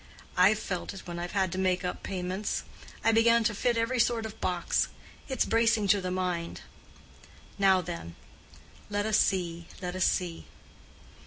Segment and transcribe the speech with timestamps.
[0.35, 2.63] I've felt it when I've had to make up payments.
[3.03, 4.87] I began to fit every sort of box.
[5.27, 6.61] It's bracing to the mind.
[7.59, 8.15] Now then!
[8.89, 10.45] let us see, let us see."